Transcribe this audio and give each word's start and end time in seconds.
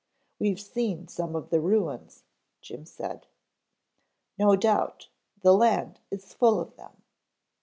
"We've 0.39 0.59
seen 0.59 1.07
some 1.07 1.35
of 1.35 1.51
the 1.51 1.59
ruins," 1.59 2.23
Jim 2.59 2.87
said. 2.87 3.27
"No 4.35 4.55
doubt, 4.55 5.09
the 5.43 5.53
land 5.53 5.99
is 6.09 6.33
full 6.33 6.59
of 6.59 6.75
them. 6.75 7.03